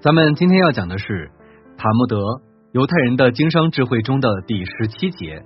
[0.00, 1.32] 咱们今天要讲的是
[1.76, 5.44] 塔木德犹太人的经商智慧中的第十七节，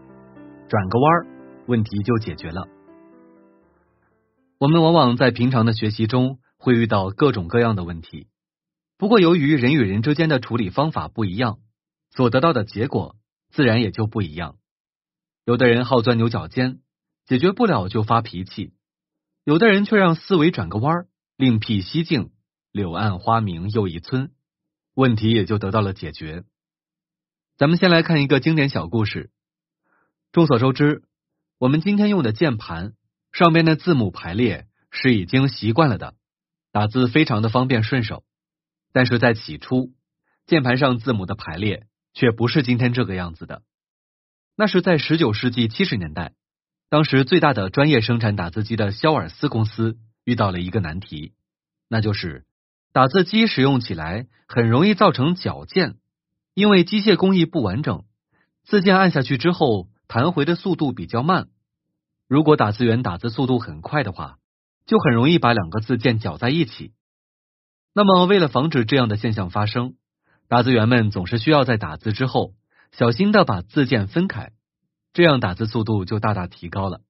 [0.69, 1.27] 转个弯儿，
[1.67, 2.69] 问题就解决了。
[4.59, 8.27] 我们往往在平常的学习中会遇到各种各样的问题，
[8.99, 11.57] 不过由于人与人之间的处理方法不一样，
[12.11, 13.17] 所得到的结果
[13.49, 14.57] 自然也就不一样。
[15.47, 16.81] 有的人好钻牛角尖，
[17.25, 18.75] 解决不了就发脾气；
[19.45, 21.07] 有的人却让思维转个弯儿，
[21.39, 22.33] 另辟蹊径，
[22.71, 24.31] 柳暗花明又一村。
[24.95, 26.45] 问题也就得到了解决。
[27.57, 29.31] 咱们先来看一个经典小故事。
[30.33, 31.03] 众所周知，
[31.59, 32.95] 我们今天用的键盘
[33.33, 36.15] 上边的字母排列是已经习惯了的，
[36.73, 38.25] 打字非常的方便顺手。
[38.93, 39.93] 但是在起初，
[40.47, 43.63] 键盘上字母的排列却不是今天这个样子的。
[44.57, 46.35] 那是在十九世纪七十年代，
[46.91, 51.33] 当时最大的专业生产打字机的肖尔斯公司遇到了一个难题，
[51.89, 52.45] 那就是。
[52.93, 55.97] 打字机使用起来很容易造成矫健，
[56.53, 58.05] 因为机械工艺不完整，
[58.65, 61.49] 字键按下去之后弹回的速度比较慢。
[62.29, 64.37] 如果打字员打字速度很快的话，
[64.85, 66.93] 就很容易把两个字键搅在一起。
[67.95, 69.95] 那么，为了防止这样的现象发生，
[70.47, 72.53] 打字员们总是需要在打字之后
[72.91, 74.53] 小心的把字键分开，
[75.15, 77.01] 这样打字速度就大大提高了。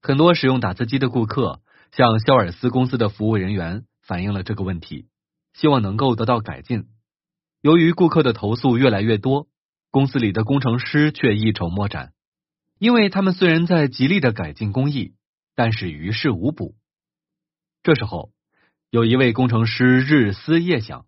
[0.00, 3.86] 很多使用打字机的顾客向肖尔斯公司的服务人员。
[4.08, 5.06] 反映了这个问题，
[5.52, 6.86] 希望能够得到改进。
[7.60, 9.48] 由于顾客的投诉越来越多，
[9.90, 12.14] 公司里的工程师却一筹莫展，
[12.78, 15.12] 因为他们虽然在极力的改进工艺，
[15.54, 16.74] 但是于事无补。
[17.82, 18.30] 这时候，
[18.88, 21.04] 有一位工程师日思夜想，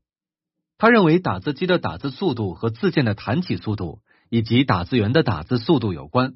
[0.76, 6.34] 他认为打字机的打字速度和字键的弹起速度以及打字员的打字速度有关。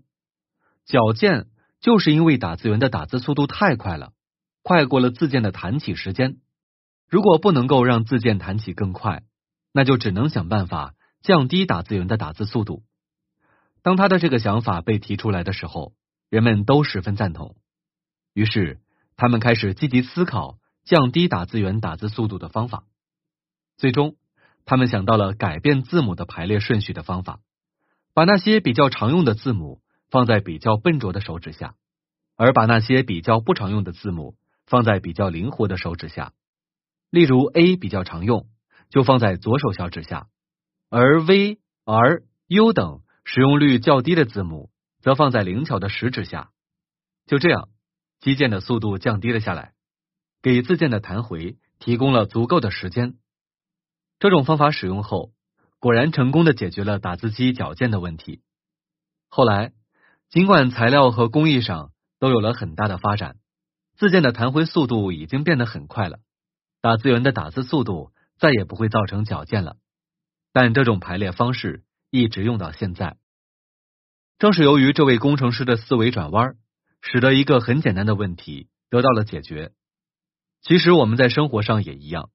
[0.87, 1.49] 矫健
[1.81, 4.15] 就是因为打字员的打字速度太快了，
[4.63, 6.39] 快过了字键的弹起时间。
[7.09, 9.23] 如果不能够让字键弹起更快，
[9.73, 12.83] 那就只能想办法降低打字员的打字速度。
[13.83, 15.95] 当他的这个想法被提出来的时候，
[16.31, 17.57] 人们都十分赞同。
[18.33, 18.81] 于是，
[19.17, 22.85] 他们开始积极思考降低打字员打字速度的方法。
[23.77, 24.17] 最终，
[24.65, 27.41] 他们想到了改变字母的排列顺序的方法，
[28.15, 31.75] 把那些比较常用的字母放在比较笨拙的手指下，
[32.37, 36.33] 而把那些比较不常用的字母放在比较灵活的手指下。
[37.15, 38.49] 例如，A 比较常用，
[38.91, 40.27] 就放在左手小指下；
[40.91, 44.69] 而 V、R、U 等使用率较低的字母，
[45.01, 46.51] 则放在灵巧的食指下。
[47.25, 47.69] 就这样，
[48.19, 49.75] 击键的速度降低了下来，
[50.43, 53.15] 给自键的弹回提供了足够的时间。
[54.19, 55.31] 这种方法使用后，
[55.79, 58.43] 果然成功的解决了打字机矫健的问题。
[59.29, 59.73] 后来，
[60.31, 63.37] 尽管材料和工艺上都有了很大的发展，
[63.97, 66.19] 自键的弹回速度已经变得很快了。
[66.85, 69.79] 打字员的打字速度再也不会造成矫健了，
[70.53, 73.17] 但这种排列方式一直用到现在。
[74.39, 76.59] 正是由于这位工程师的思维转弯，
[77.01, 79.73] 使得一个很简单的问题得到了解决。
[80.61, 82.29] 其实我们在生活上也一样，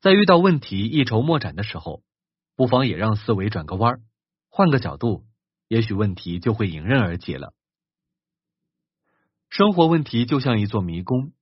[0.00, 2.02] 在遇到问题一筹莫展的时候，
[2.56, 4.00] 不妨也让思维转个弯，
[4.48, 5.26] 换个角度，
[5.68, 7.52] 也许问题就会迎刃而解了。
[9.50, 11.34] 生活问题就像一座迷宫，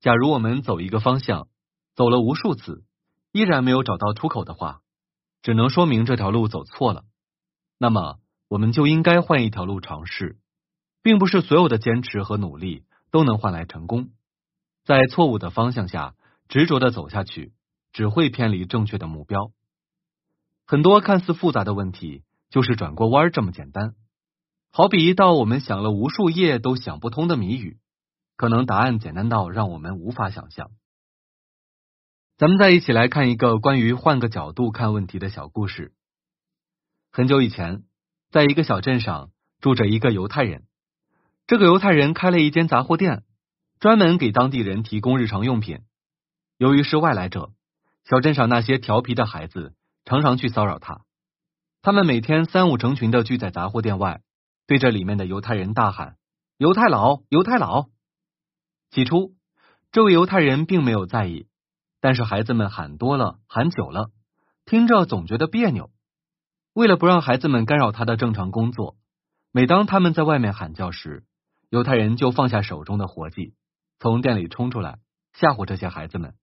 [0.00, 1.48] 假如我们走一个方向。
[1.94, 2.84] 走了无数次，
[3.32, 4.80] 依然没有找到出口的话，
[5.42, 7.04] 只能说明这条路走错了。
[7.78, 8.18] 那么，
[8.48, 10.38] 我们就应该换一条路尝试，
[11.02, 14.10] 并不是所有的坚持和努力都能换来成功。
[14.84, 16.14] 在错误的方向下
[16.48, 17.52] 执着的走下去，
[17.92, 19.52] 只会偏离正确的目标。
[20.66, 23.94] 很多看似复杂的问题，就是转过弯这么简单。
[24.72, 27.78] 好比一道我们想了无数夜都想不通的谜语，
[28.36, 30.70] 可能答案简单到让我们无法想象。
[32.36, 35.92] 咱们再一起来看一个关于换个角度看问题的小故事。
[37.12, 37.84] 很久以前，
[38.32, 39.30] 在一个小镇上
[39.60, 40.64] 住着一个犹太人。
[41.46, 43.22] 这个犹太人开了一间杂货店，
[43.78, 45.82] 专门给当地人提供日常用品。
[46.58, 47.52] 由于是外来者，
[48.04, 49.72] 小镇上那些调皮的孩子
[50.04, 51.02] 常常去骚扰他。
[51.82, 54.22] 他们每天三五成群的聚在杂货店外，
[54.66, 56.16] 对着里面的犹太人大喊
[56.58, 57.90] ：“犹太佬，犹太佬！”
[58.90, 59.36] 起初，
[59.92, 61.46] 这位犹太人并没有在意。
[62.04, 64.10] 但是孩子们喊多了，喊久了，
[64.66, 65.90] 听着总觉得别扭。
[66.74, 68.98] 为了不让孩子们干扰他的正常工作，
[69.52, 71.24] 每当他们在外面喊叫时，
[71.70, 73.54] 犹太人就放下手中的活计，
[73.98, 74.98] 从店里冲出来
[75.32, 76.34] 吓唬这些孩子们。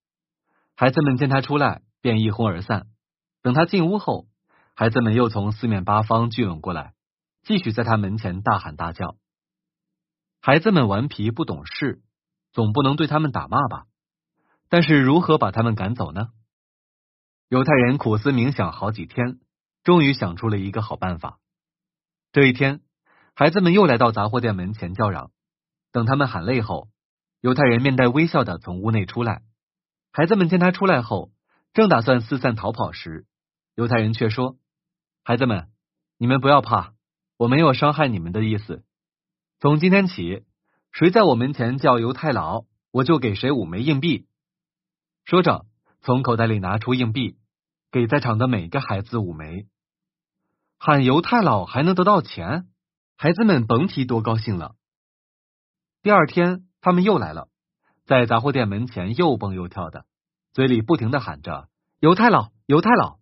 [0.75, 2.87] 孩子们见他出来，便一哄而散。
[3.43, 4.25] 等他进屋后，
[4.73, 6.95] 孩子们又从四面八方聚拢过来，
[7.43, 9.15] 继续在他门前大喊大叫。
[10.41, 12.01] 孩子们顽皮不懂事，
[12.51, 13.85] 总不能对他们打骂吧？
[14.71, 16.29] 但是如何把他们赶走呢？
[17.49, 19.41] 犹太人苦思冥想好几天，
[19.83, 21.39] 终于想出了一个好办法。
[22.31, 22.79] 这一天，
[23.35, 25.31] 孩子们又来到杂货店门前叫嚷。
[25.91, 26.87] 等他们喊累后，
[27.41, 29.41] 犹太人面带微笑的从屋内出来。
[30.13, 31.33] 孩子们见他出来后，
[31.73, 33.25] 正打算四散逃跑时，
[33.75, 34.55] 犹太人却说
[35.25, 35.67] ：“孩子们，
[36.17, 36.93] 你们不要怕，
[37.35, 38.85] 我没有伤害你们的意思。
[39.59, 40.45] 从今天起，
[40.93, 44.27] 谁在我门前叫犹太佬，我就给谁五枚硬币。”
[45.31, 45.65] 说着，
[46.01, 47.37] 从口袋里拿出硬币，
[47.89, 49.65] 给在场的每个孩子五枚。
[50.77, 52.67] 喊犹太佬还能得到钱，
[53.15, 54.75] 孩子们甭提多高兴了。
[56.01, 57.47] 第二天，他们又来了，
[58.03, 60.03] 在杂货店门前又蹦又跳的，
[60.51, 61.69] 嘴里不停的喊着
[62.01, 63.19] “犹太佬，犹太佬”。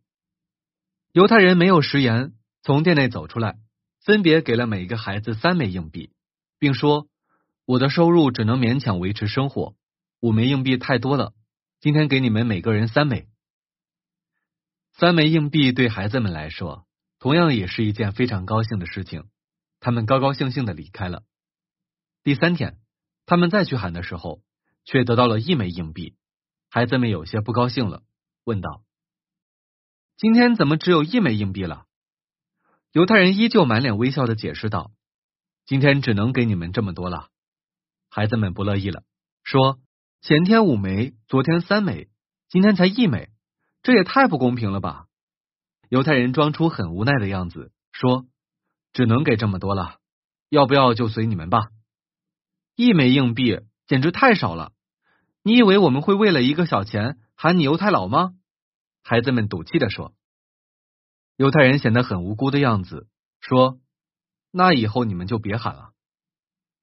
[1.14, 2.34] 犹太人没有食言，
[2.64, 3.60] 从店内走出来，
[4.04, 6.12] 分别给了每个孩子三枚硬币，
[6.58, 7.08] 并说
[7.68, 9.76] ：“我的收入只能勉强维持生活，
[10.22, 11.34] 五枚硬币太多了，
[11.80, 13.28] 今天给你们每个人三枚。”
[14.92, 16.86] 三枚硬币对孩子们来说，
[17.20, 19.30] 同样也是一件非常高兴的事情，
[19.80, 21.24] 他们高高兴兴的离开了。
[22.22, 22.80] 第三天，
[23.26, 24.44] 他们再去喊的时候，
[24.84, 26.16] 却得到了一枚硬币。
[26.70, 28.04] 孩子们有些不高兴了，
[28.44, 28.84] 问道
[30.18, 31.86] ：“今天怎么只有一枚硬币了？”
[32.92, 34.92] 犹太人依旧满脸微笑的解释道
[35.66, 37.30] ：“今天只能给你们这么多了。”
[38.12, 39.04] 孩子们不乐意了，
[39.44, 39.80] 说
[40.22, 42.10] ：“前天五枚，昨天三枚，
[42.50, 43.30] 今天才一枚，
[43.82, 45.08] 这也太不公平了吧？”
[45.90, 48.28] 犹太人装出很无奈的样子，说
[48.92, 50.00] ：“只能给这么多了，
[50.50, 51.70] 要不要就随你们吧。”
[52.76, 54.74] 一枚硬币简直太少了！
[55.42, 58.34] 你以为我们会为了一个小钱喊你犹太佬吗？
[59.02, 60.14] 孩子们赌气的说。
[61.38, 63.08] 犹太人显得很无辜的样子，
[63.40, 63.80] 说
[64.52, 65.94] ：“那以后你们就别喊了。”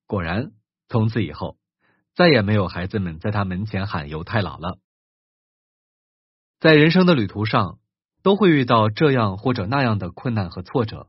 [0.09, 0.53] 果然，
[0.88, 1.59] 从此以后
[2.17, 4.79] 再也没有孩子们在他门前喊犹太佬了。
[6.59, 7.79] 在人生的旅途上，
[8.25, 11.09] 都会遇到这样或者那样的困难和挫折。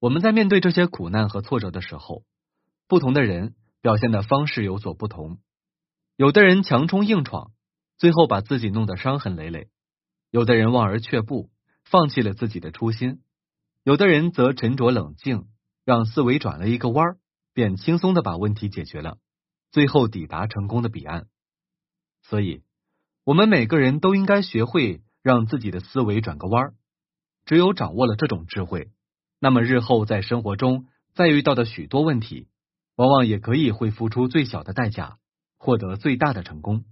[0.00, 2.24] 我们在面对这些苦难和挫折的时候，
[2.88, 3.54] 不同的人。
[3.84, 5.40] 表现的方式有所不同，
[6.16, 7.50] 有的人强冲硬闯，
[7.98, 9.66] 最后把自己弄得伤痕累累；
[10.30, 11.50] 有的人望而却步，
[11.84, 13.18] 放弃了自己的初心；
[13.82, 15.48] 有的人则沉着冷静，
[15.84, 17.18] 让思维转了一个弯儿，
[17.52, 19.18] 便轻松的把问题解决了，
[19.74, 21.26] 最后抵达成功的彼岸。
[22.22, 22.62] 所以，
[23.24, 26.74] 我们每个人都应该学会让自己的思维转个弯儿。
[27.44, 28.92] 只有掌握了这种智慧，
[29.40, 32.46] 那么日后在生活中再遇到的许多问题。
[32.94, 35.18] 往往也可以会付出最小的代价，
[35.58, 36.84] 获得最大的成功。